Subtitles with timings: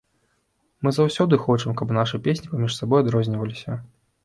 [0.87, 3.81] Мы заўсёды хочам, каб нашы песні паміж сабой адрозніваліся.